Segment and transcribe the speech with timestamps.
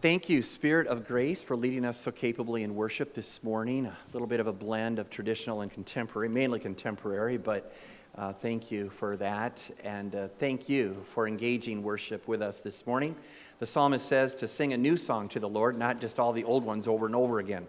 [0.00, 3.84] Thank you, Spirit of Grace, for leading us so capably in worship this morning.
[3.86, 7.74] A little bit of a blend of traditional and contemporary, mainly contemporary, but
[8.16, 9.68] uh, thank you for that.
[9.82, 13.16] And uh, thank you for engaging worship with us this morning.
[13.58, 16.44] The psalmist says to sing a new song to the Lord, not just all the
[16.44, 17.66] old ones over and over again.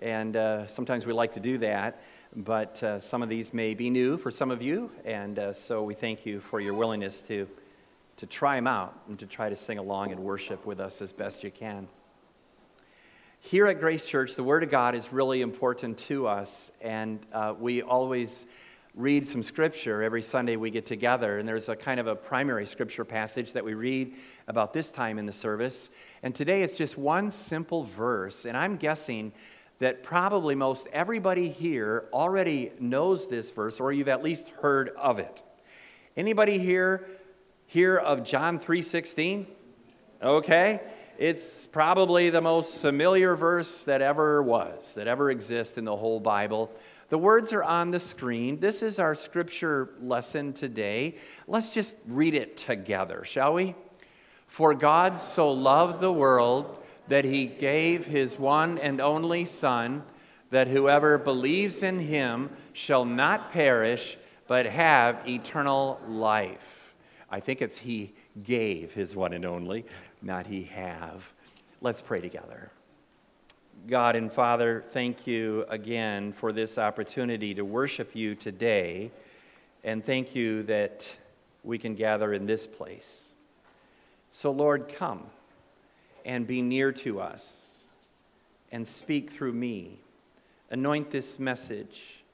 [0.00, 2.00] And uh, sometimes we like to do that,
[2.36, 4.88] but uh, some of these may be new for some of you.
[5.04, 7.48] And uh, so we thank you for your willingness to
[8.16, 11.12] to try them out and to try to sing along and worship with us as
[11.12, 11.88] best you can.
[13.40, 17.54] Here at Grace Church, the Word of God is really important to us, and uh,
[17.58, 18.46] we always
[18.96, 21.38] read some scripture every Sunday we get together.
[21.38, 24.14] And there's a kind of a primary scripture passage that we read
[24.48, 25.90] about this time in the service.
[26.22, 29.32] And today it's just one simple verse, and I'm guessing
[29.78, 35.18] that probably most everybody here already knows this verse, or you've at least heard of
[35.18, 35.42] it.
[36.16, 37.06] Anybody here
[37.66, 39.46] hear of John 3:16?
[40.22, 40.80] Okay?
[41.18, 46.20] It's probably the most familiar verse that ever was, that ever exists in the whole
[46.20, 46.70] Bible.
[47.08, 48.60] The words are on the screen.
[48.60, 51.16] This is our scripture lesson today.
[51.46, 53.74] Let's just read it together, shall we?
[54.46, 56.76] For God so loved the world
[57.08, 60.02] that he gave his one and only Son,
[60.50, 66.75] that whoever believes in him shall not perish, but have eternal life.
[67.30, 69.84] I think it's He gave His one and only,
[70.22, 71.24] not He have.
[71.80, 72.70] Let's pray together.
[73.88, 79.10] God and Father, thank you again for this opportunity to worship you today,
[79.84, 81.08] and thank you that
[81.62, 83.28] we can gather in this place.
[84.30, 85.24] So, Lord, come
[86.24, 87.74] and be near to us
[88.72, 90.00] and speak through me.
[90.70, 92.24] Anoint this message.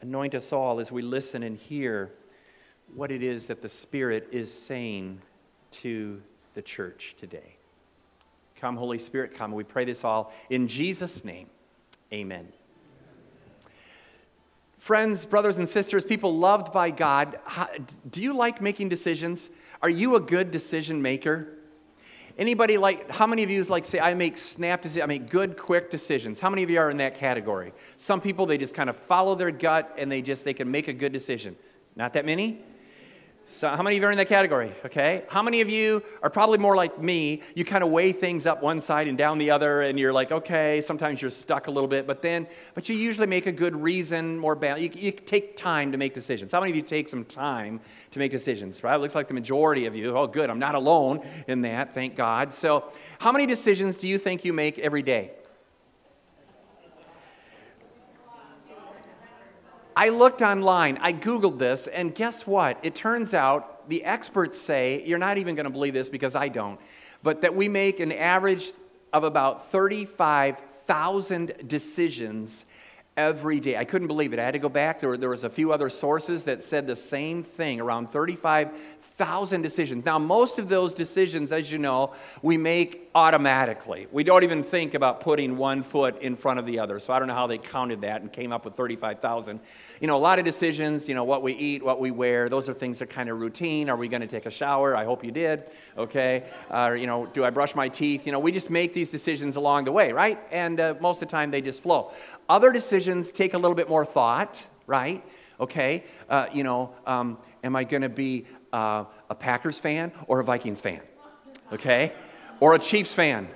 [0.00, 2.10] Anoint us all as we listen and hear
[2.94, 5.20] what it is that the Spirit is saying
[5.70, 6.20] to
[6.54, 7.56] the church today.
[8.56, 9.52] Come, Holy Spirit, come.
[9.52, 11.48] We pray this all in Jesus' name.
[12.12, 12.48] Amen.
[14.78, 17.38] Friends, brothers, and sisters, people loved by God,
[18.10, 19.50] do you like making decisions?
[19.82, 21.48] Are you a good decision maker?
[22.38, 25.58] Anybody like, how many of you like say, I make snap decisions, I make good,
[25.58, 26.40] quick decisions?
[26.40, 27.74] How many of you are in that category?
[27.98, 30.88] Some people, they just kind of follow their gut and they just, they can make
[30.88, 31.56] a good decision.
[31.96, 32.64] Not that many?
[33.52, 34.72] So, how many of you are in that category?
[34.86, 35.24] Okay.
[35.28, 37.42] How many of you are probably more like me?
[37.56, 40.30] You kind of weigh things up one side and down the other, and you're like,
[40.30, 43.74] okay, sometimes you're stuck a little bit, but then, but you usually make a good
[43.74, 44.82] reason, more balance.
[44.84, 46.52] You, you take time to make decisions.
[46.52, 47.80] How many of you take some time
[48.12, 48.94] to make decisions, right?
[48.94, 50.16] It looks like the majority of you.
[50.16, 50.48] Oh, good.
[50.48, 52.54] I'm not alone in that, thank God.
[52.54, 52.84] So,
[53.18, 55.32] how many decisions do you think you make every day?
[59.96, 62.78] I looked online, I Googled this, and guess what?
[62.82, 66.48] It turns out the experts say, you're not even going to believe this because I
[66.48, 66.80] don't,
[67.22, 68.72] but that we make an average
[69.12, 72.64] of about 35,000 decisions
[73.16, 73.76] every day.
[73.76, 74.38] I couldn't believe it.
[74.38, 75.00] I had to go back.
[75.00, 78.70] There, were, there was a few other sources that said the same thing, around 35
[79.20, 80.06] thousand decisions.
[80.06, 84.06] Now, most of those decisions, as you know, we make automatically.
[84.10, 86.98] We don't even think about putting one foot in front of the other.
[86.98, 89.60] So I don't know how they counted that and came up with 35,000.
[90.00, 92.66] You know, a lot of decisions, you know, what we eat, what we wear, those
[92.70, 93.90] are things that are kind of routine.
[93.90, 94.96] Are we going to take a shower?
[94.96, 95.64] I hope you did.
[95.98, 96.44] Okay.
[96.70, 98.24] Uh, you know, do I brush my teeth?
[98.24, 100.38] You know, we just make these decisions along the way, right?
[100.50, 102.12] And uh, most of the time they just flow.
[102.48, 105.22] Other decisions take a little bit more thought, right?
[105.60, 106.04] Okay.
[106.30, 110.44] Uh, you know, um, am I going to be uh, a Packers fan or a
[110.44, 111.00] Vikings fan,
[111.72, 112.12] okay?
[112.60, 113.48] Or a Chiefs fan,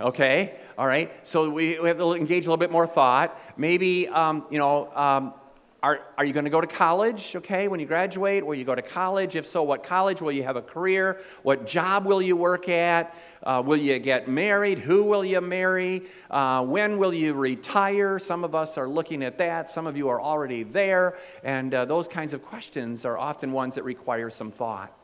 [0.00, 0.54] okay?
[0.78, 3.38] All right, so we, we have to engage a little bit more thought.
[3.56, 5.34] Maybe, um, you know, um,
[5.82, 8.44] are, are you going to go to college, okay, when you graduate?
[8.44, 9.34] Will you go to college?
[9.34, 10.20] If so, what college?
[10.20, 11.20] Will you have a career?
[11.42, 13.14] What job will you work at?
[13.42, 14.78] Uh, will you get married?
[14.78, 16.02] Who will you marry?
[16.30, 18.18] Uh, when will you retire?
[18.18, 19.70] Some of us are looking at that.
[19.70, 21.16] Some of you are already there.
[21.44, 24.94] And uh, those kinds of questions are often ones that require some thought.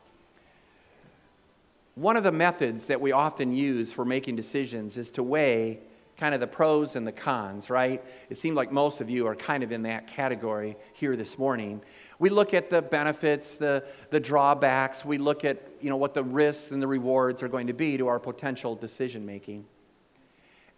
[1.95, 5.79] One of the methods that we often use for making decisions is to weigh
[6.17, 8.03] kind of the pros and the cons, right?
[8.29, 11.81] It seemed like most of you are kind of in that category here this morning.
[12.17, 16.23] We look at the benefits, the, the drawbacks, we look at you know, what the
[16.23, 19.65] risks and the rewards are going to be to our potential decision making.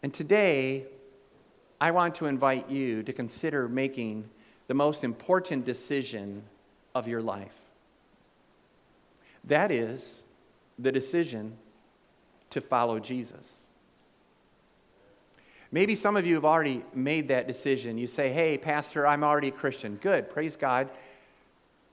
[0.04, 0.86] And today,
[1.80, 4.30] I want to invite you to consider making
[4.68, 6.44] the most important decision
[6.94, 7.56] of your life.
[9.46, 10.24] That is
[10.78, 11.58] the decision
[12.50, 13.68] to follow Jesus.
[15.72, 17.98] Maybe some of you have already made that decision.
[17.98, 19.98] You say, hey, Pastor, I'm already a Christian.
[20.02, 20.90] Good, praise God.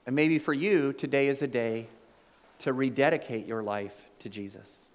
[0.07, 1.89] And maybe for you, today is a day
[2.61, 4.87] to rededicate your life to Jesus.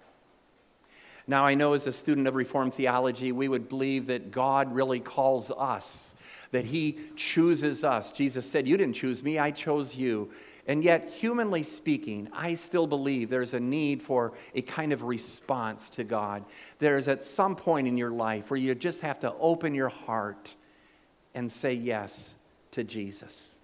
[1.26, 4.98] Now, I know as a student of Reformed theology, we would believe that God really
[4.98, 6.14] calls us,
[6.50, 8.10] that He chooses us.
[8.10, 10.30] Jesus said, You didn't choose me, I chose you.
[10.66, 15.90] And yet, humanly speaking, I still believe there's a need for a kind of response
[15.90, 16.44] to God.
[16.78, 20.54] There's at some point in your life where you just have to open your heart
[21.34, 22.34] and say yes
[22.72, 23.56] to Jesus.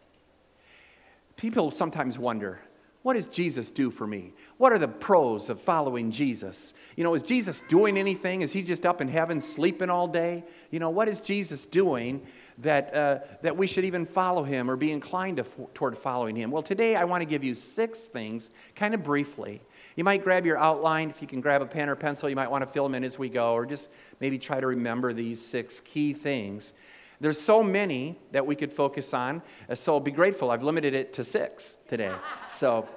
[1.36, 2.58] People sometimes wonder,
[3.02, 4.32] what does Jesus do for me?
[4.56, 6.74] What are the pros of following Jesus?
[6.96, 8.42] You know, is Jesus doing anything?
[8.42, 10.44] Is he just up in heaven sleeping all day?
[10.72, 12.26] You know, what is Jesus doing
[12.58, 15.44] that, uh, that we should even follow him or be inclined to,
[15.74, 16.50] toward following him?
[16.50, 19.60] Well, today I want to give you six things, kind of briefly.
[19.96, 21.10] You might grab your outline.
[21.10, 23.04] If you can grab a pen or pencil, you might want to fill them in
[23.04, 23.88] as we go, or just
[24.20, 26.72] maybe try to remember these six key things.
[27.20, 30.50] There's so many that we could focus on, uh, so be grateful.
[30.50, 32.14] I've limited it to six today.
[32.48, 32.88] So,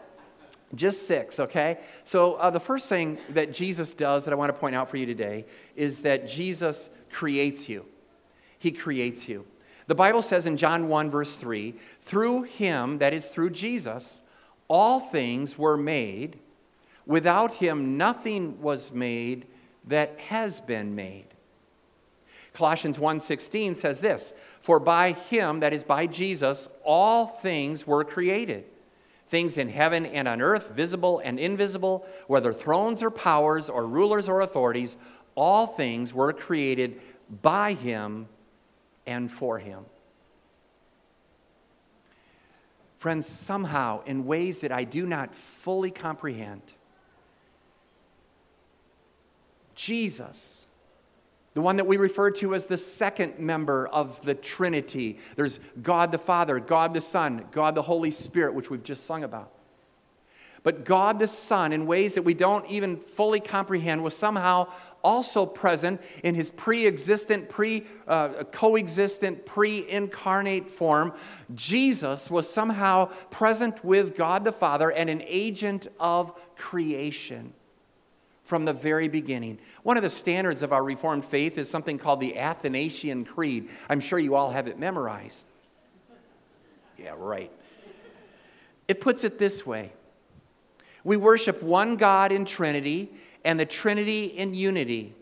[0.75, 1.79] just six, okay?
[2.03, 4.97] So, uh, the first thing that Jesus does that I want to point out for
[4.97, 7.85] you today is that Jesus creates you.
[8.59, 9.45] He creates you.
[9.91, 11.73] The Bible says in John 1, verse 3
[12.03, 14.21] through him, that is through Jesus,
[14.69, 16.39] all things were made.
[17.05, 19.47] Without him, nothing was made
[19.89, 21.25] that has been made.
[22.53, 28.63] Colossians 1:16 says this, "For by him that is by Jesus all things were created,
[29.27, 34.29] things in heaven and on earth, visible and invisible, whether thrones or powers or rulers
[34.29, 34.95] or authorities,
[35.35, 37.01] all things were created
[37.41, 38.29] by him
[39.05, 39.85] and for him."
[42.97, 46.61] Friends, somehow in ways that I do not fully comprehend,
[49.73, 50.65] Jesus
[51.53, 55.17] the one that we refer to as the second member of the Trinity.
[55.35, 59.23] There's God the Father, God the Son, God the Holy Spirit, which we've just sung
[59.23, 59.51] about.
[60.63, 64.67] But God the Son, in ways that we don't even fully comprehend, was somehow
[65.03, 71.13] also present in his pre existent, pre uh, coexistent, pre incarnate form.
[71.55, 77.53] Jesus was somehow present with God the Father and an agent of creation
[78.43, 79.57] from the very beginning.
[79.81, 83.69] One of the standards of our Reformed faith is something called the Athanasian Creed.
[83.89, 85.45] I'm sure you all have it memorized.
[86.99, 87.51] Yeah, right.
[88.87, 89.93] It puts it this way
[91.03, 93.11] We worship one God in Trinity
[93.43, 95.15] and the Trinity in unity,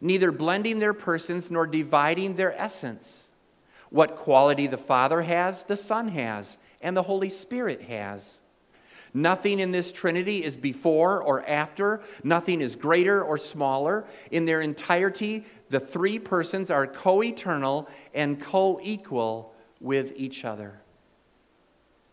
[0.00, 3.28] neither blending their persons nor dividing their essence.
[3.90, 8.40] What quality the Father has, the Son has, and the Holy Spirit has.
[9.12, 12.00] Nothing in this Trinity is before or after.
[12.22, 14.04] Nothing is greater or smaller.
[14.30, 20.79] In their entirety, the three persons are co eternal and co equal with each other.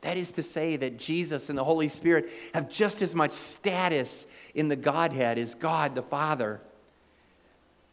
[0.07, 4.25] That is to say, that Jesus and the Holy Spirit have just as much status
[4.55, 6.61] in the Godhead as God the Father.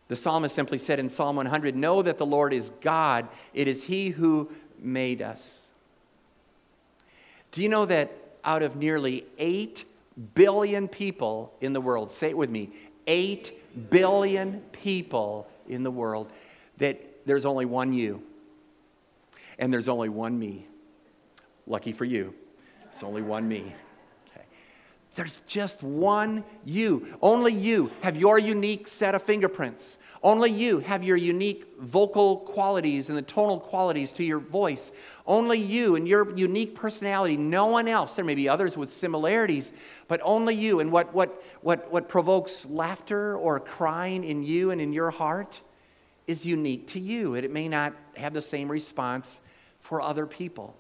[0.06, 3.82] The psalmist simply said in Psalm 100 Know that the Lord is God, it is
[3.82, 5.62] He who made us.
[7.50, 8.12] Do you know that
[8.44, 9.84] out of nearly 8
[10.37, 12.70] billion people in the world, say it with me
[13.08, 16.31] 8 billion people in the world,
[16.78, 18.22] that there's only one you
[19.58, 20.69] and there's only one me.
[21.66, 22.34] Lucky for you,
[22.90, 23.75] it's only one me.
[25.14, 27.16] There's just one you.
[27.23, 29.97] Only you have your unique set of fingerprints.
[30.25, 34.90] Only you have your unique vocal qualities and the tonal qualities to your voice.
[35.25, 37.37] Only you and your unique personality.
[37.37, 38.14] No one else.
[38.14, 39.73] There may be others with similarities,
[40.09, 40.80] but only you.
[40.80, 45.61] And what, what, what, what provokes laughter or crying in you and in your heart
[46.26, 47.37] is unique to you.
[47.37, 49.40] And it may not have the same response
[49.80, 50.76] for other people.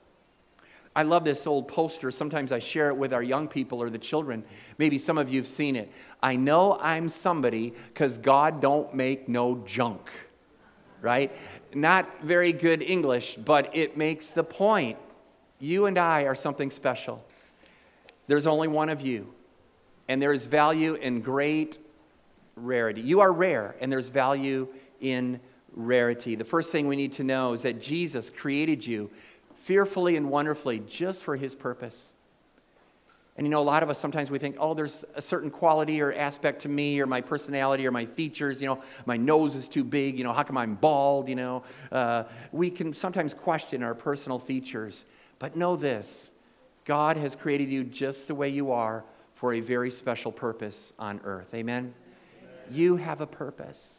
[0.96, 2.10] I love this old poster.
[2.10, 4.44] Sometimes I share it with our young people or the children.
[4.78, 5.90] Maybe some of you have seen it.
[6.22, 10.10] I know I'm somebody because God don't make no junk.
[11.00, 11.32] Right?
[11.74, 14.98] Not very good English, but it makes the point.
[15.58, 17.24] You and I are something special.
[18.26, 19.34] There's only one of you,
[20.08, 21.78] and there is value in great
[22.56, 23.00] rarity.
[23.02, 24.68] You are rare, and there's value
[25.00, 25.40] in
[25.74, 26.36] rarity.
[26.36, 29.10] The first thing we need to know is that Jesus created you
[29.64, 32.12] fearfully and wonderfully just for his purpose.
[33.36, 36.00] And you know, a lot of us sometimes we think, oh, there's a certain quality
[36.00, 38.60] or aspect to me or my personality or my features.
[38.60, 40.16] You know, my nose is too big.
[40.16, 41.28] You know, how come I'm bald?
[41.28, 45.04] You know, uh, we can sometimes question our personal features.
[45.40, 46.30] But know this
[46.84, 49.04] God has created you just the way you are
[49.34, 51.52] for a very special purpose on earth.
[51.54, 51.92] Amen?
[52.38, 52.54] Amen.
[52.70, 53.96] You have a purpose.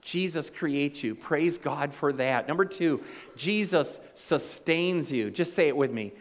[0.00, 1.14] Jesus creates you.
[1.14, 2.48] Praise God for that.
[2.48, 3.02] Number two,
[3.36, 5.30] Jesus sustains you.
[5.30, 6.12] Just say it with me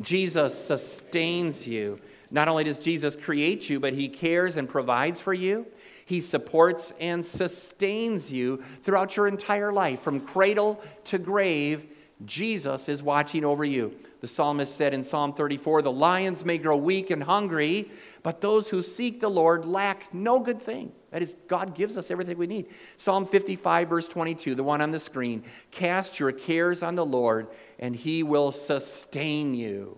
[0.00, 1.98] Jesus sustains you.
[2.30, 5.66] Not only does Jesus create you, but he cares and provides for you.
[6.04, 10.02] He supports and sustains you throughout your entire life.
[10.02, 11.86] From cradle to grave,
[12.24, 13.94] Jesus is watching over you.
[14.20, 17.90] The psalmist said in Psalm 34 The lions may grow weak and hungry,
[18.22, 20.92] but those who seek the Lord lack no good thing.
[21.16, 22.66] That is, God gives us everything we need.
[22.98, 27.46] Psalm 55, verse 22, the one on the screen Cast your cares on the Lord,
[27.78, 29.96] and he will sustain you.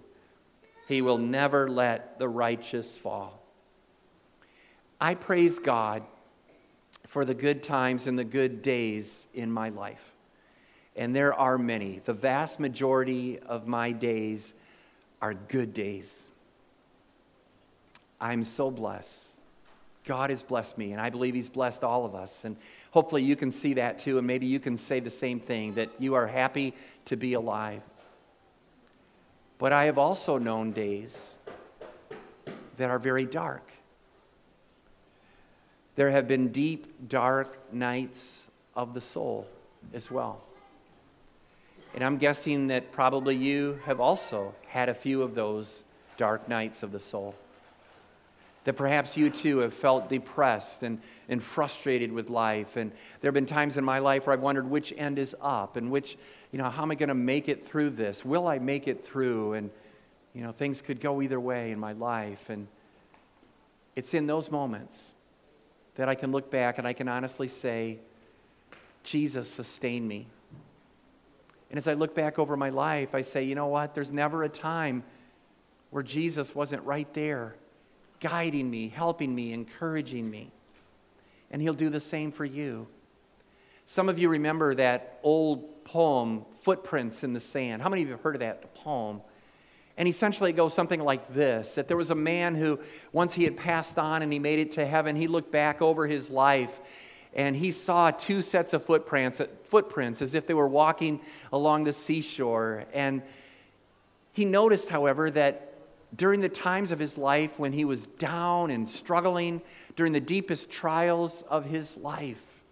[0.87, 3.43] He will never let the righteous fall.
[5.01, 6.05] I praise God
[7.09, 10.13] for the good times and the good days in my life.
[10.95, 12.01] And there are many.
[12.05, 14.53] The vast majority of my days
[15.21, 16.23] are good days.
[18.21, 19.28] I'm so blessed.
[20.09, 22.45] God has blessed me, and I believe He's blessed all of us.
[22.45, 22.57] And
[22.93, 25.91] hopefully, you can see that too, and maybe you can say the same thing that
[25.99, 26.73] you are happy
[27.05, 27.83] to be alive.
[29.59, 31.35] But I have also known days
[32.79, 33.71] that are very dark.
[35.95, 39.47] There have been deep, dark nights of the soul
[39.93, 40.41] as well.
[41.95, 45.83] And I'm guessing that probably you have also had a few of those
[46.17, 47.35] dark nights of the soul.
[48.69, 52.77] That perhaps you too have felt depressed and, and frustrated with life.
[52.77, 55.77] And there have been times in my life where I've wondered which end is up
[55.77, 56.19] and which,
[56.53, 58.27] you know, how am I going to make it through this?
[58.27, 59.55] Will I make it through?
[59.55, 59.71] And,
[60.35, 62.51] you know, things could go either way in my life.
[62.51, 62.69] And
[63.97, 65.15] it's in those moments
[65.95, 67.97] that I can look back and I can honestly say,
[69.03, 70.27] Jesus sustained me.
[71.71, 73.95] And as I look back over my life, I say, you know what?
[73.95, 75.05] There's never a time
[75.89, 77.55] where Jesus wasn't right there,
[78.21, 80.51] guiding me, helping me, encouraging me.
[81.51, 82.87] And He'll do the same for you.
[83.87, 87.81] Some of you remember that old poem, Footprints in the Sand.
[87.81, 89.23] How many of you have heard of that poem?
[89.97, 92.79] And essentially, it goes something like this that there was a man who,
[93.13, 96.07] once he had passed on and he made it to heaven, he looked back over
[96.07, 96.71] his life
[97.35, 101.21] and he saw two sets of footprints, footprints as if they were walking
[101.53, 102.85] along the seashore.
[102.93, 103.23] And
[104.33, 105.68] he noticed, however, that
[106.17, 109.61] during the times of his life when he was down and struggling,
[109.97, 112.63] during the deepest trials of his life,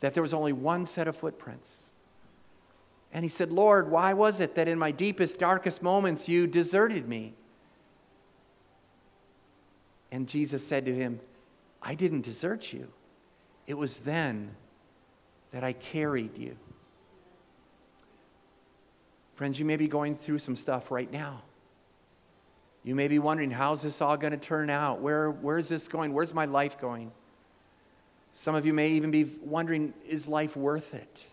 [0.00, 1.90] that there was only one set of footprints.
[3.12, 7.08] And he said, Lord, why was it that in my deepest, darkest moments you deserted
[7.08, 7.34] me?
[10.10, 11.20] And Jesus said to him,
[11.80, 12.88] I didn't desert you.
[13.66, 14.56] It was then
[15.52, 16.56] that I carried you.
[19.34, 21.42] Friends, you may be going through some stuff right now.
[22.84, 25.00] You may be wondering, how's this all going to turn out?
[25.00, 26.12] Where, where's this going?
[26.12, 27.12] Where's my life going?
[28.34, 31.24] Some of you may even be wondering, is life worth it?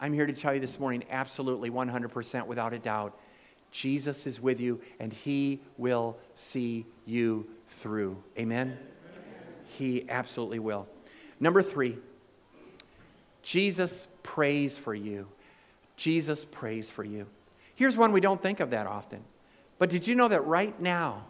[0.00, 3.18] I'm here to tell you this morning, absolutely, 100%, without a doubt,
[3.70, 7.46] Jesus is with you and he will see you
[7.80, 8.16] through.
[8.38, 8.78] Amen?
[9.78, 10.86] He absolutely will.
[11.40, 11.98] Number three,
[13.42, 15.26] Jesus prays for you.
[15.96, 17.26] Jesus prays for you.
[17.74, 19.20] Here's one we don't think of that often.
[19.78, 21.24] But did you know that right now,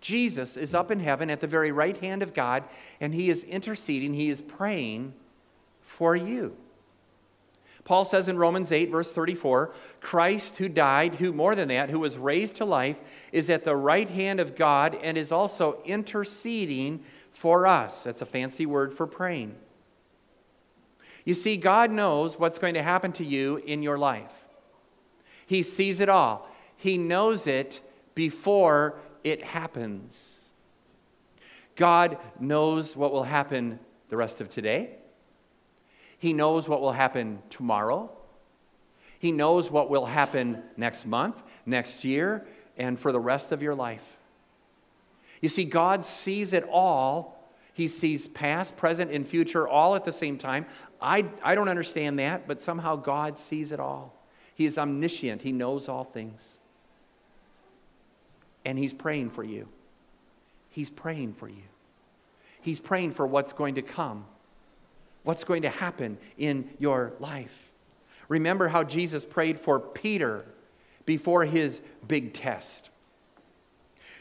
[0.00, 2.64] Jesus is up in heaven at the very right hand of God,
[3.00, 5.14] and he is interceding, he is praying
[5.82, 6.56] for you.
[7.84, 12.00] Paul says in Romans 8, verse 34 Christ, who died, who more than that, who
[12.00, 12.98] was raised to life,
[13.32, 18.04] is at the right hand of God and is also interceding for us.
[18.04, 19.54] That's a fancy word for praying.
[21.24, 24.32] You see, God knows what's going to happen to you in your life,
[25.46, 26.46] He sees it all,
[26.78, 27.80] He knows it
[28.14, 30.48] before it happens.
[31.76, 34.90] God knows what will happen the rest of today.
[36.18, 38.10] He knows what will happen tomorrow.
[39.18, 43.74] He knows what will happen next month, next year, and for the rest of your
[43.74, 44.16] life.
[45.40, 47.52] You see, God sees it all.
[47.74, 50.66] He sees past, present, and future all at the same time.
[51.00, 54.14] I, I don't understand that, but somehow God sees it all.
[54.54, 56.57] He is omniscient, He knows all things.
[58.68, 59.66] And He's praying for you.
[60.68, 61.64] He's praying for you.
[62.60, 64.26] He's praying for what's going to come
[65.28, 67.70] what's going to happen in your life.
[68.28, 70.46] Remember how Jesus prayed for Peter
[71.04, 72.88] before his big test.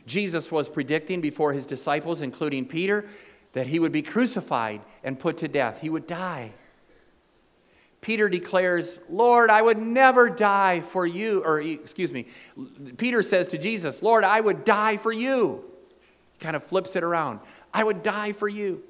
[0.06, 3.06] Jesus was predicting before his disciples, including Peter,
[3.54, 5.80] that he would be crucified and put to death.
[5.80, 6.52] He would die.
[8.08, 11.44] Peter declares, Lord, I would never die for you.
[11.44, 12.28] Or, excuse me,
[12.96, 15.66] Peter says to Jesus, Lord, I would die for you.
[16.32, 17.42] He kind of flips it around.
[17.74, 18.82] I would die for you.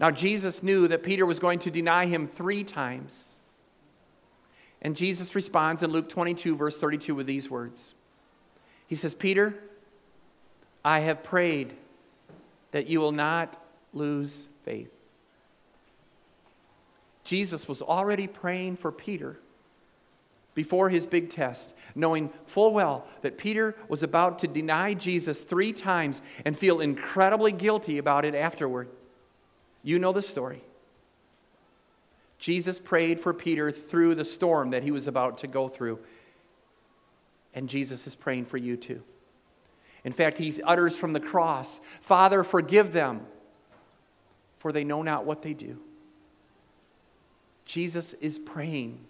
[0.00, 3.28] Now, Jesus knew that Peter was going to deny him three times.
[4.82, 7.94] And Jesus responds in Luke 22, verse 32, with these words
[8.88, 9.54] He says, Peter,
[10.84, 11.74] I have prayed
[12.72, 13.56] that you will not
[13.92, 14.93] lose faith.
[17.24, 19.38] Jesus was already praying for Peter
[20.54, 25.72] before his big test, knowing full well that Peter was about to deny Jesus three
[25.72, 28.88] times and feel incredibly guilty about it afterward.
[29.82, 30.62] You know the story.
[32.38, 35.98] Jesus prayed for Peter through the storm that he was about to go through.
[37.54, 39.02] And Jesus is praying for you too.
[40.04, 43.22] In fact, he utters from the cross, Father, forgive them,
[44.58, 45.78] for they know not what they do.
[47.64, 49.00] Jesus is praying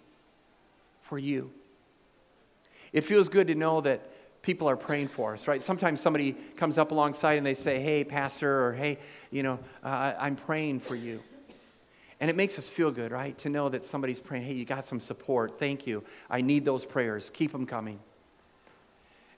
[1.01, 1.51] for you.
[2.93, 4.09] It feels good to know that
[4.41, 5.63] people are praying for us, right?
[5.63, 8.99] Sometimes somebody comes up alongside and they say, Hey, Pastor, or Hey,
[9.31, 11.21] you know, uh, I'm praying for you.
[12.21, 13.37] And it makes us feel good, right?
[13.39, 15.59] To know that somebody's praying, Hey, you got some support.
[15.59, 16.03] Thank you.
[16.29, 17.29] I need those prayers.
[17.33, 17.99] Keep them coming.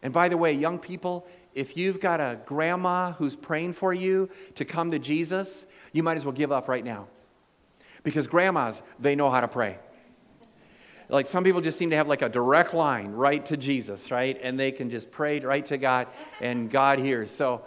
[0.03, 4.29] And by the way, young people, if you've got a grandma who's praying for you
[4.55, 7.07] to come to Jesus, you might as well give up right now.
[8.07, 9.77] Because grandmas, they know how to pray.
[11.09, 14.39] Like some people just seem to have like a direct line right to Jesus, right?
[14.41, 16.07] And they can just pray right to God
[16.39, 17.29] and God hears.
[17.29, 17.65] So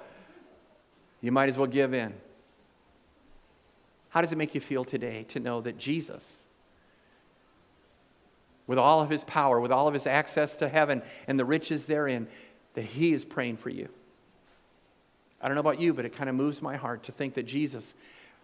[1.20, 2.14] you might as well give in.
[4.09, 6.47] How does it make you feel today to know that Jesus,
[8.66, 11.85] with all of his power, with all of his access to heaven and the riches
[11.85, 12.28] therein,
[12.73, 13.90] that He is praying for you.
[15.42, 17.42] I don't know about you, but it kind of moves my heart to think that
[17.42, 17.92] Jesus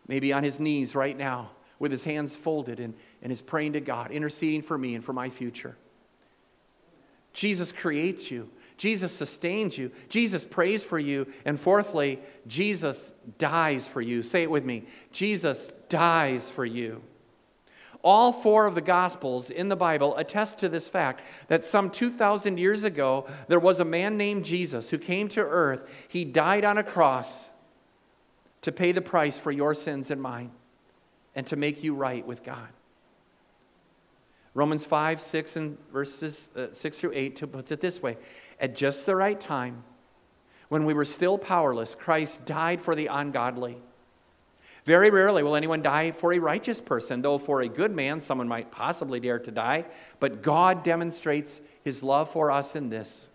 [0.07, 3.75] may be on his knees right now with his hands folded and, and is praying
[3.75, 5.76] to God, interceding for me and for my future.
[7.33, 8.49] Jesus creates you.
[8.78, 9.90] Jesus sustains you.
[10.09, 11.26] Jesus prays for you.
[11.45, 14.23] And fourthly, Jesus dies for you.
[14.23, 17.02] Say it with me Jesus dies for you.
[18.02, 22.56] All four of the Gospels in the Bible attest to this fact that some 2,000
[22.59, 25.88] years ago, there was a man named Jesus who came to earth.
[26.06, 27.51] He died on a cross
[28.62, 30.53] to pay the price for your sins and mine
[31.37, 32.68] and to make you right with God.
[34.55, 38.16] Romans 5, 6, and verses uh, 6 through 8 puts it this way
[38.59, 39.85] At just the right time,
[40.68, 43.77] when we were still powerless, Christ died for the ungodly.
[44.85, 48.49] Very rarely will anyone die for a righteous person, though for a good man someone
[48.49, 49.85] might possibly dare to die.
[50.20, 53.29] But God demonstrates his love for us in this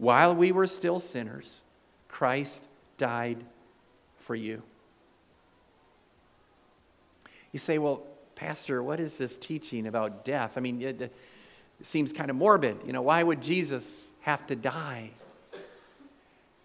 [0.00, 1.60] while we were still sinners,
[2.08, 2.64] Christ
[2.96, 3.44] died
[4.16, 4.62] for you.
[7.52, 8.02] You say, well,
[8.34, 10.52] Pastor, what is this teaching about death?
[10.56, 11.12] I mean, it, it
[11.82, 12.78] seems kind of morbid.
[12.86, 15.10] You know, why would Jesus have to die?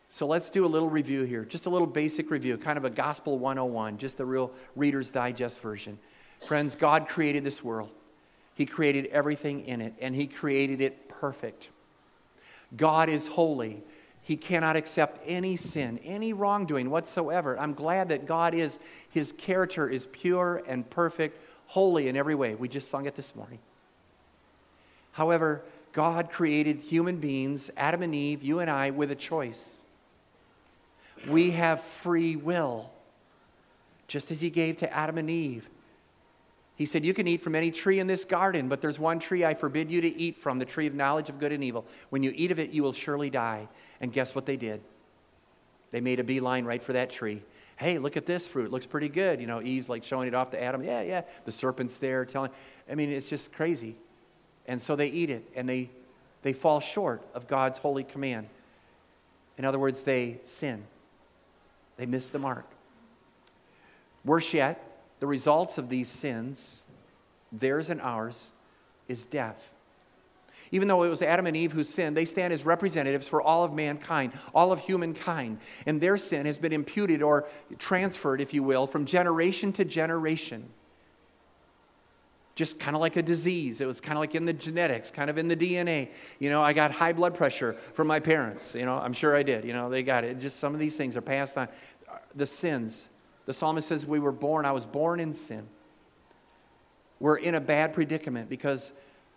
[0.09, 2.89] So let's do a little review here, just a little basic review, kind of a
[2.89, 5.99] Gospel 101, just the real Reader's Digest version.
[6.47, 7.89] Friends, God created this world,
[8.53, 11.69] He created everything in it, and He created it perfect.
[12.77, 13.83] God is holy.
[14.25, 17.59] He cannot accept any sin, any wrongdoing whatsoever.
[17.59, 18.79] I'm glad that God is,
[19.11, 22.55] His character is pure and perfect, holy in every way.
[22.55, 23.59] We just sung it this morning.
[25.11, 25.61] However,
[25.93, 29.77] God created human beings, Adam and Eve, you and I, with a choice.
[31.27, 32.89] We have free will,
[34.07, 35.69] just as He gave to Adam and Eve.
[36.75, 39.45] He said, You can eat from any tree in this garden, but there's one tree
[39.45, 41.85] I forbid you to eat from, the tree of knowledge of good and evil.
[42.09, 43.67] When you eat of it, you will surely die.
[44.01, 44.81] And guess what they did?
[45.91, 47.41] They made a beeline right for that tree.
[47.77, 48.71] Hey, look at this fruit.
[48.71, 49.39] looks pretty good.
[49.39, 50.83] You know, Eve's like showing it off to Adam.
[50.83, 51.21] Yeah, yeah.
[51.45, 52.51] The serpent's there telling.
[52.89, 53.95] I mean, it's just crazy.
[54.67, 55.89] And so they eat it, and they,
[56.41, 58.47] they fall short of God's holy command.
[59.57, 60.83] In other words, they sin.
[61.97, 62.65] They miss the mark.
[64.25, 66.83] Worse yet, the results of these sins,
[67.51, 68.51] theirs and ours,
[69.07, 69.69] is death.
[70.71, 73.63] Even though it was Adam and Eve who sinned, they stand as representatives for all
[73.63, 75.59] of mankind, all of humankind.
[75.85, 77.47] And their sin has been imputed or
[77.77, 80.67] transferred, if you will, from generation to generation.
[82.55, 83.79] Just kind of like a disease.
[83.81, 86.09] It was kind of like in the genetics, kind of in the DNA.
[86.39, 88.73] You know, I got high blood pressure from my parents.
[88.73, 89.65] You know, I'm sure I did.
[89.65, 90.39] You know, they got it.
[90.39, 91.67] Just some of these things are passed on.
[92.33, 93.07] The sins
[93.45, 95.67] the psalmist says, We were born, I was born in sin.
[97.19, 98.91] We're in a bad predicament because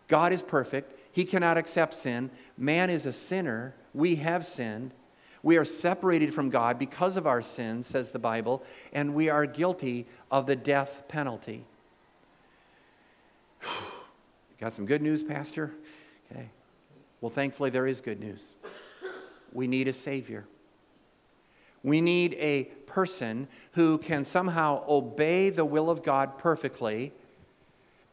[0.08, 0.94] God is perfect.
[1.12, 2.30] He cannot accept sin.
[2.56, 3.74] Man is a sinner.
[3.94, 4.92] We have sinned.
[5.42, 9.46] We are separated from God because of our sins, says the Bible, and we are
[9.46, 11.64] guilty of the death penalty.
[14.60, 15.72] Got some good news, Pastor?
[16.32, 16.50] Okay.
[17.20, 18.56] Well, thankfully, there is good news.
[19.52, 20.44] We need a Savior.
[21.82, 27.12] We need a person who can somehow obey the will of God perfectly,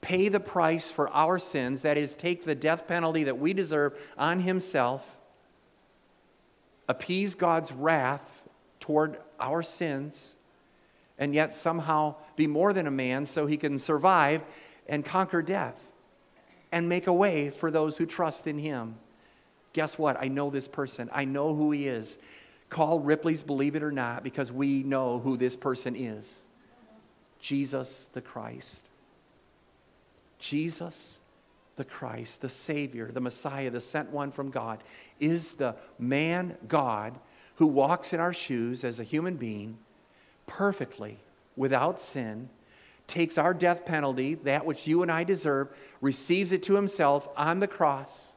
[0.01, 3.99] pay the price for our sins, that is, take the death penalty that we deserve
[4.17, 5.17] on himself,
[6.87, 8.43] appease God's wrath
[8.79, 10.35] toward our sins,
[11.17, 14.43] and yet somehow be more than a man so he can survive
[14.87, 15.79] and conquer death
[16.71, 18.95] and make a way for those who trust in him.
[19.73, 20.17] Guess what?
[20.19, 22.17] I know this person, I know who he is.
[22.75, 26.29] Call Ripley's Believe It or Not because we know who this person is
[27.39, 28.83] Jesus the Christ.
[30.39, 31.17] Jesus
[31.77, 34.83] the Christ, the Savior, the Messiah, the sent one from God,
[35.21, 37.17] is the man God
[37.55, 39.77] who walks in our shoes as a human being
[40.45, 41.17] perfectly,
[41.55, 42.49] without sin,
[43.07, 45.69] takes our death penalty, that which you and I deserve,
[46.01, 48.34] receives it to himself on the cross,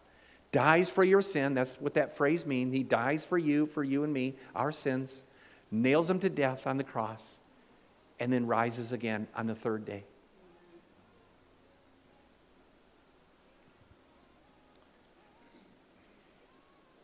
[0.52, 1.54] dies for your sin.
[1.54, 2.72] That's what that phrase means.
[2.72, 5.24] He dies for you, for you and me, our sins,
[5.70, 7.38] nails him to death on the cross,
[8.18, 10.04] and then rises again on the third day.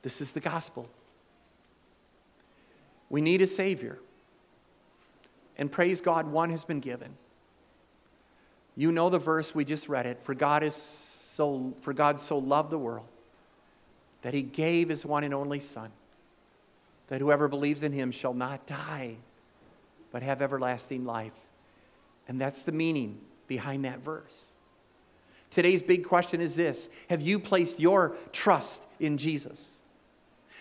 [0.03, 0.89] This is the gospel.
[3.09, 3.99] We need a Savior.
[5.57, 7.17] And praise God, one has been given.
[8.77, 10.21] You know the verse, we just read it.
[10.25, 13.07] For God, is so, for God so loved the world
[14.25, 15.91] that he gave his one and only Son,
[17.09, 19.17] that whoever believes in him shall not die,
[20.11, 21.35] but have everlasting life.
[22.27, 24.49] And that's the meaning behind that verse.
[25.51, 29.73] Today's big question is this Have you placed your trust in Jesus?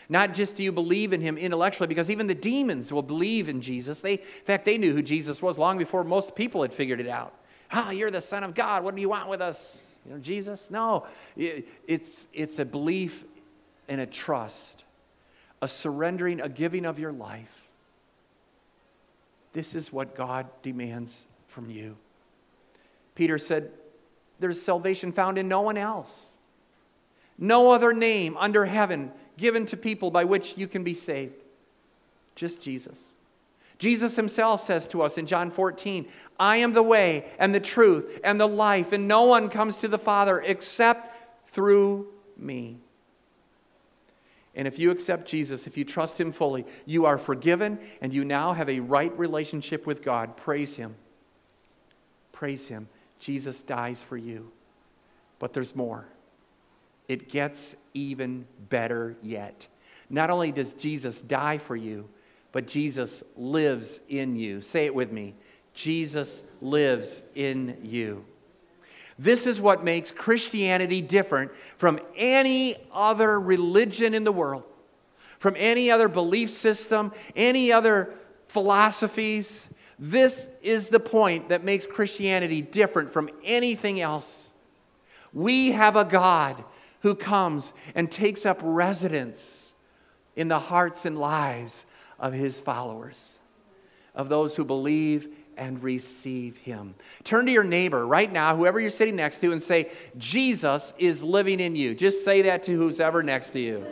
[0.10, 3.62] Not just do you believe in him intellectually, because even the demons will believe in
[3.62, 4.02] Jesus.
[4.02, 7.08] They, in fact, they knew who Jesus was long before most people had figured it
[7.08, 7.34] out.
[7.71, 8.84] Ah, oh, you're the Son of God.
[8.84, 9.86] What do you want with us?
[10.06, 10.69] You know, Jesus?
[10.69, 11.08] No.
[11.38, 13.23] it's, it's a belief
[13.88, 14.84] and a trust,
[15.62, 17.67] a surrendering, a giving of your life.
[19.54, 21.96] This is what God demands from you.
[23.15, 23.72] Peter said,
[24.39, 26.28] There's salvation found in no one else.
[27.38, 31.36] No other name under heaven given to people by which you can be saved.
[32.36, 33.10] Just Jesus.
[33.80, 36.08] Jesus himself says to us in John 14,
[36.39, 39.88] I am the way and the truth and the life, and no one comes to
[39.88, 41.13] the Father except
[41.52, 42.78] through me.
[44.56, 48.24] And if you accept Jesus, if you trust him fully, you are forgiven and you
[48.24, 50.38] now have a right relationship with God.
[50.38, 50.96] Praise him.
[52.32, 52.88] Praise him.
[53.20, 54.52] Jesus dies for you.
[55.39, 56.06] But there's more.
[57.08, 59.68] It gets even better yet.
[60.10, 62.08] Not only does Jesus die for you,
[62.52, 64.62] but Jesus lives in you.
[64.62, 65.34] Say it with me
[65.74, 68.26] Jesus lives in you.
[69.24, 74.64] This is what makes Christianity different from any other religion in the world,
[75.40, 78.14] from any other belief system, any other
[78.50, 79.66] philosophies.
[79.98, 84.52] This is the point that makes Christianity different from anything else.
[85.32, 86.62] We have a God
[87.00, 89.74] who comes and takes up residence
[90.36, 91.86] in the hearts and lives
[92.20, 93.30] of his followers,
[94.16, 96.96] of those who believe and receive him.
[97.24, 101.24] Turn to your neighbor right now, whoever you're sitting next to, and say, Jesus is
[101.24, 101.94] living in you.
[101.96, 103.86] Just say that to who's ever next to you.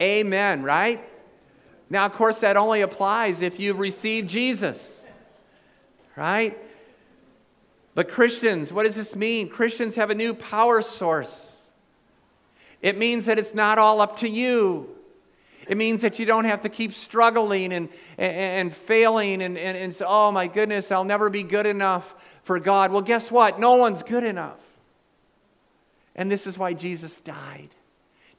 [0.00, 1.04] Amen, right?
[1.90, 5.04] Now, of course, that only applies if you've received Jesus,
[6.16, 6.56] right?
[7.94, 9.48] But Christians, what does this mean?
[9.48, 11.56] Christians have a new power source.
[12.80, 14.88] It means that it's not all up to you.
[15.70, 19.78] It means that you don't have to keep struggling and, and, and failing and, and,
[19.78, 22.90] and say, oh my goodness, I'll never be good enough for God.
[22.90, 23.60] Well, guess what?
[23.60, 24.58] No one's good enough.
[26.16, 27.68] And this is why Jesus died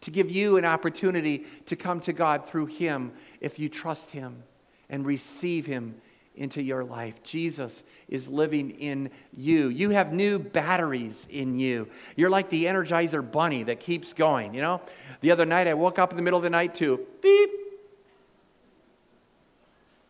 [0.01, 4.43] to give you an opportunity to come to God through Him if you trust Him
[4.89, 5.95] and receive Him
[6.35, 7.21] into your life.
[7.23, 9.67] Jesus is living in you.
[9.67, 11.87] You have new batteries in you.
[12.15, 14.81] You're like the Energizer bunny that keeps going, you know?
[15.21, 17.49] The other night I woke up in the middle of the night to beep,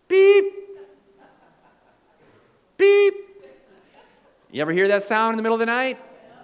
[0.07, 0.53] beep,
[2.77, 3.13] beep.
[4.51, 5.97] You ever hear that sound in the middle of the night?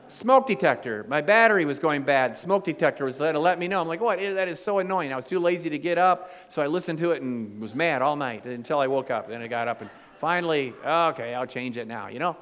[0.09, 1.05] Smoke detector.
[1.07, 2.37] My battery was going bad.
[2.37, 3.81] Smoke detector was there to let me know.
[3.81, 4.19] I'm like, what?
[4.19, 5.11] That is so annoying.
[5.11, 8.01] I was too lazy to get up, so I listened to it and was mad
[8.01, 9.27] all night until I woke up.
[9.27, 9.89] Then I got up and
[10.19, 12.37] finally, okay, I'll change it now, you know?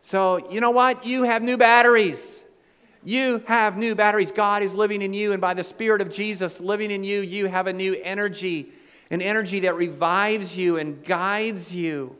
[0.00, 1.06] So, you know what?
[1.06, 2.42] You have new batteries.
[3.04, 4.32] You have new batteries.
[4.32, 7.46] God is living in you, and by the Spirit of Jesus living in you, you
[7.46, 8.72] have a new energy,
[9.10, 12.16] an energy that revives you and guides you,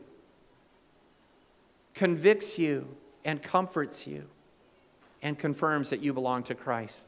[1.93, 2.87] convicts you,
[3.23, 4.25] and comforts you
[5.25, 7.07] and confirms that you belong to Christ.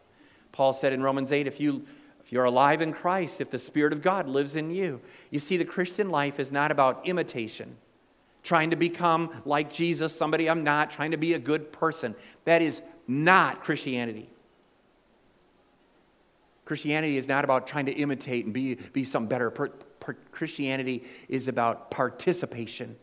[0.51, 1.85] Paul said in Romans 8 if, you,
[2.19, 4.99] if you're alive in Christ, if the Spirit of God lives in you,
[5.29, 7.77] you see, the Christian life is not about imitation,
[8.41, 12.15] trying to become like Jesus, somebody I'm not, trying to be a good person.
[12.45, 14.31] That is not Christianity.
[16.65, 19.51] Christianity is not about trying to imitate and be, be some better.
[19.51, 22.95] Per, per, Christianity is about participation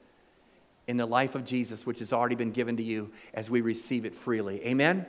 [0.86, 4.04] in the life of Jesus, which has already been given to you as we receive
[4.04, 4.64] it freely.
[4.66, 4.98] Amen?
[4.98, 5.06] Amen?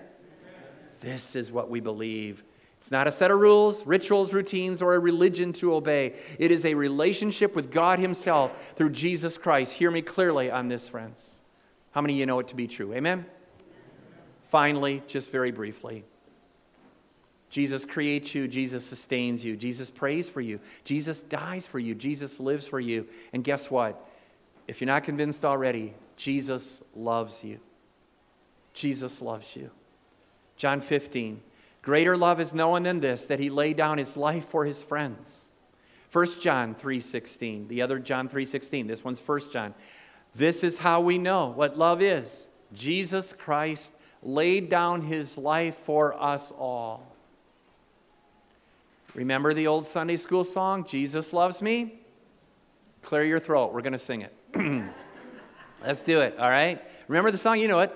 [1.02, 2.44] This is what we believe.
[2.78, 6.14] It's not a set of rules, rituals, routines, or a religion to obey.
[6.38, 9.74] It is a relationship with God Himself through Jesus Christ.
[9.74, 11.36] Hear me clearly on this, friends.
[11.92, 12.94] How many of you know it to be true?
[12.94, 13.26] Amen?
[14.50, 16.06] Finally, just very briefly,
[17.50, 22.40] Jesus creates you, Jesus sustains you, Jesus prays for you, Jesus dies for you, Jesus
[22.40, 23.08] lives for you.
[23.34, 24.08] And guess what?
[24.68, 27.60] If you're not convinced already, Jesus loves you.
[28.74, 29.72] Jesus loves you.
[30.58, 31.42] John 15.
[31.82, 34.82] Greater love is no one than this, that he laid down his life for his
[34.82, 35.46] friends.
[36.12, 37.68] 1 John 3:16.
[37.68, 38.88] The other John 3:16.
[38.88, 39.76] This one's 1 John.
[40.34, 42.48] This is how we know what love is.
[42.74, 43.92] Jesus Christ
[44.24, 47.16] laid down his life for us all.
[49.14, 52.00] Remember the old Sunday school song, Jesus Loves Me?
[53.02, 53.72] Clear your throat.
[53.72, 54.34] We're going to sing it.
[55.86, 56.82] Let's do it, all right?
[57.08, 57.60] Remember the song?
[57.60, 57.92] You know it.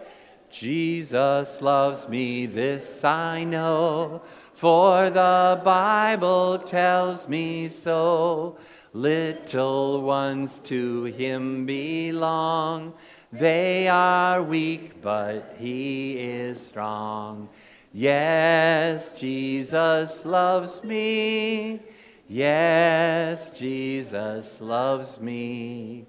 [0.50, 8.58] Jesus loves me, this I know, for the Bible tells me so.
[8.92, 12.94] Little ones to him belong.
[13.32, 17.48] They are weak, but he is strong.
[17.94, 21.80] Yes, Jesus loves me.
[22.28, 26.08] Yes, Jesus loves me.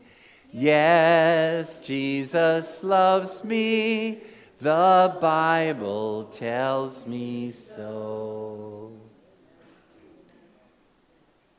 [0.53, 4.23] Yes, Jesus loves me.
[4.61, 8.93] The Bible tells me so.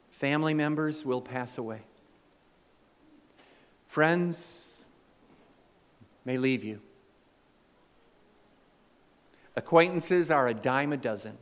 [0.10, 1.82] Family members will pass away.
[3.88, 4.86] Friends
[6.26, 6.80] may leave you.
[9.56, 11.38] Acquaintances are a dime a dozen,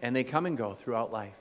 [0.00, 1.34] and they come and go throughout life.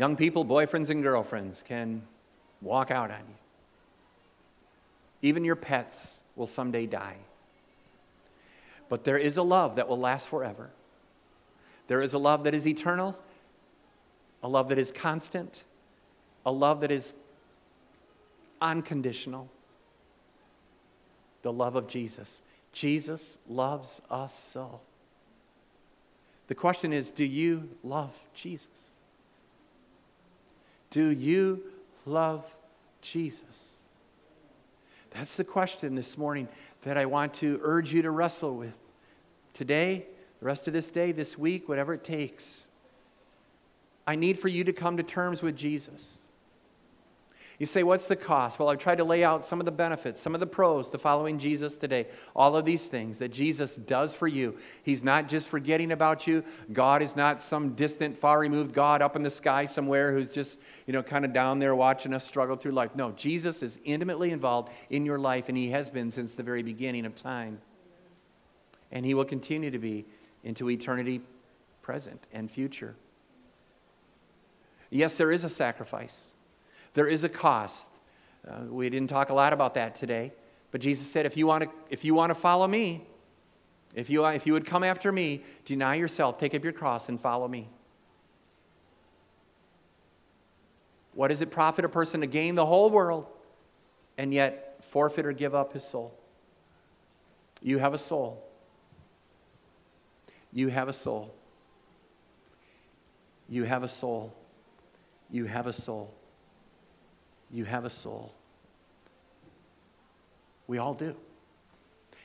[0.00, 2.00] Young people, boyfriends and girlfriends, can
[2.62, 3.34] walk out on you.
[5.20, 7.18] Even your pets will someday die.
[8.88, 10.70] But there is a love that will last forever.
[11.86, 13.14] There is a love that is eternal,
[14.42, 15.64] a love that is constant,
[16.46, 17.12] a love that is
[18.62, 19.50] unconditional.
[21.42, 22.40] The love of Jesus.
[22.72, 24.80] Jesus loves us so.
[26.46, 28.89] The question is do you love Jesus?
[30.90, 31.62] Do you
[32.06, 32.44] love
[33.00, 33.74] Jesus?
[35.10, 36.48] That's the question this morning
[36.82, 38.74] that I want to urge you to wrestle with.
[39.54, 40.06] Today,
[40.38, 42.66] the rest of this day, this week, whatever it takes,
[44.06, 46.19] I need for you to come to terms with Jesus.
[47.60, 48.58] You say, What's the cost?
[48.58, 50.98] Well, I've tried to lay out some of the benefits, some of the pros to
[50.98, 52.06] following Jesus today.
[52.34, 54.56] All of these things that Jesus does for you.
[54.82, 56.42] He's not just forgetting about you.
[56.72, 60.58] God is not some distant, far removed God up in the sky somewhere who's just,
[60.86, 62.92] you know, kind of down there watching us struggle through life.
[62.94, 66.62] No, Jesus is intimately involved in your life, and He has been since the very
[66.62, 67.60] beginning of time.
[68.90, 70.06] And He will continue to be
[70.44, 71.20] into eternity
[71.82, 72.94] present and future.
[74.88, 76.29] Yes, there is a sacrifice.
[76.94, 77.88] There is a cost.
[78.48, 80.32] Uh, we didn't talk a lot about that today,
[80.70, 83.06] but Jesus said, if you want to, if you want to follow me,
[83.94, 87.20] if you, if you would come after me, deny yourself, take up your cross, and
[87.20, 87.68] follow me.
[91.14, 93.26] What does it profit a person to gain the whole world
[94.16, 96.14] and yet forfeit or give up his soul?
[97.60, 98.42] You have a soul.
[100.52, 101.34] You have a soul.
[103.48, 104.32] You have a soul.
[105.30, 106.14] You have a soul
[107.52, 108.32] you have a soul.
[110.66, 111.14] We all do.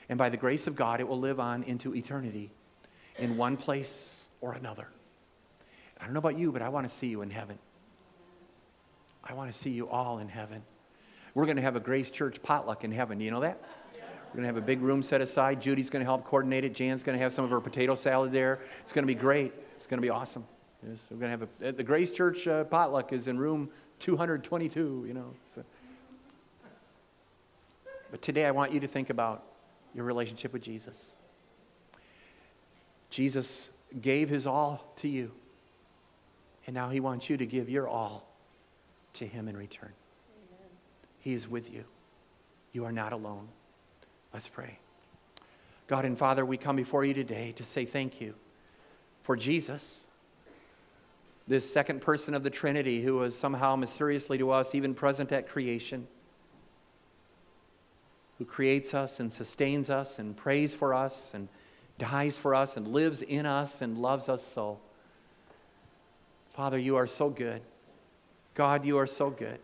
[0.08, 2.50] And by the grace of God, it will live on into eternity
[3.18, 4.86] in one place or another.
[6.00, 7.58] I don't know about you, but I want to see you in heaven.
[9.24, 10.62] I want to see you all in heaven.
[11.34, 13.18] We're going to have a Grace Church potluck in heaven.
[13.18, 13.60] Do you know that?
[14.28, 15.60] We're going to have a big room set aside.
[15.60, 16.74] Judy's going to help coordinate it.
[16.74, 18.60] Jan's going to have some of her potato salad there.
[18.82, 19.52] It's going to be great.
[19.76, 20.44] It's going to be awesome.
[20.86, 25.04] Yes, we're going to have a, the Grace Church uh, potluck is in room 222,
[25.06, 25.34] you know.
[25.54, 25.64] So.
[28.10, 29.44] But today I want you to think about
[29.94, 31.12] your relationship with Jesus.
[33.10, 35.32] Jesus gave his all to you,
[36.66, 38.28] and now he wants you to give your all
[39.14, 39.92] to him in return.
[40.48, 40.68] Amen.
[41.20, 41.84] He is with you.
[42.72, 43.48] You are not alone.
[44.34, 44.78] Let's pray.
[45.86, 48.34] God and Father, we come before you today to say thank you
[49.22, 50.06] for Jesus
[51.48, 55.48] this second person of the Trinity who was somehow mysteriously to us even present at
[55.48, 56.06] creation,
[58.38, 61.48] who creates us and sustains us and prays for us and
[61.98, 64.78] dies for us and lives in us and loves us so.
[66.52, 67.62] Father, you are so good.
[68.54, 69.58] God, you are so good.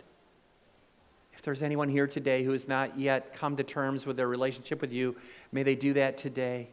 [1.33, 4.81] If there's anyone here today who has not yet come to terms with their relationship
[4.81, 5.17] with you,
[5.51, 6.69] may they do that today.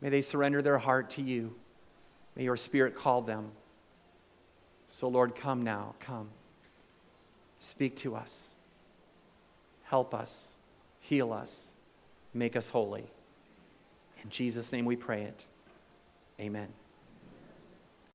[0.00, 1.54] May they surrender their heart to you.
[2.36, 3.52] May your spirit call them.
[4.88, 5.94] So, Lord, come now.
[6.00, 6.28] Come.
[7.58, 8.48] Speak to us.
[9.84, 10.48] Help us.
[11.00, 11.68] Heal us.
[12.32, 13.04] Make us holy.
[14.22, 15.44] In Jesus' name we pray it.
[16.40, 16.68] Amen.